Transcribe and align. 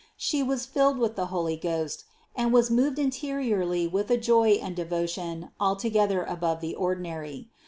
She 0.17 0.41
was 0.41 0.65
filled 0.65 0.97
with 0.97 1.15
the 1.15 1.27
Holy 1.27 1.55
Ghost 1.55 2.05
and 2.35 2.51
was 2.51 2.71
moved 2.71 2.97
in 2.97 3.11
teriorly 3.11 3.85
with 3.87 4.09
a 4.09 4.17
joy 4.17 4.53
and 4.53 4.75
devotion 4.75 5.49
altogether 5.59 6.23
above 6.23 6.59
the 6.59 6.73
ordinary. 6.73 7.49